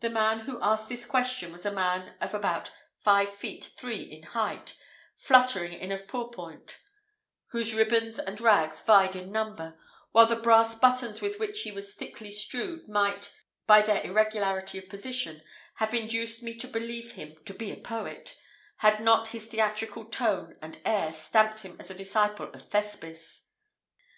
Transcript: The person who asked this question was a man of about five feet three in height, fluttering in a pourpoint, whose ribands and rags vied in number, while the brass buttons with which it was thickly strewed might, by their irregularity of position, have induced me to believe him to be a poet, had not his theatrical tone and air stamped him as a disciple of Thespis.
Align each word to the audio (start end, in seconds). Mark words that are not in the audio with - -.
The 0.00 0.08
person 0.08 0.46
who 0.46 0.58
asked 0.62 0.88
this 0.88 1.04
question 1.04 1.52
was 1.52 1.66
a 1.66 1.70
man 1.70 2.16
of 2.18 2.32
about 2.32 2.70
five 3.02 3.28
feet 3.28 3.72
three 3.76 4.02
in 4.04 4.22
height, 4.22 4.74
fluttering 5.18 5.74
in 5.74 5.92
a 5.92 5.98
pourpoint, 5.98 6.78
whose 7.48 7.74
ribands 7.74 8.18
and 8.18 8.40
rags 8.40 8.80
vied 8.80 9.14
in 9.14 9.30
number, 9.32 9.78
while 10.12 10.24
the 10.24 10.34
brass 10.34 10.74
buttons 10.76 11.20
with 11.20 11.38
which 11.38 11.66
it 11.66 11.74
was 11.74 11.92
thickly 11.94 12.30
strewed 12.30 12.88
might, 12.88 13.34
by 13.66 13.82
their 13.82 14.02
irregularity 14.02 14.78
of 14.78 14.88
position, 14.88 15.42
have 15.74 15.92
induced 15.92 16.42
me 16.42 16.56
to 16.56 16.66
believe 16.66 17.12
him 17.12 17.36
to 17.44 17.52
be 17.52 17.70
a 17.70 17.76
poet, 17.76 18.38
had 18.78 18.98
not 18.98 19.28
his 19.28 19.44
theatrical 19.48 20.06
tone 20.06 20.56
and 20.62 20.80
air 20.86 21.12
stamped 21.12 21.58
him 21.58 21.76
as 21.78 21.90
a 21.90 21.94
disciple 21.94 22.48
of 22.54 22.66
Thespis. 22.70 23.46